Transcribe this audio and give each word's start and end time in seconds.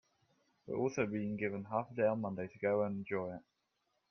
We're 0.65 0.77
also 0.79 1.05
being 1.05 1.37
given 1.37 1.63
a 1.63 1.69
half 1.69 1.93
day 1.93 2.07
on 2.07 2.21
Monday 2.21 2.47
to 2.47 2.57
go 2.57 2.81
and 2.81 2.97
enjoy 2.97 3.35
it. 3.35 3.43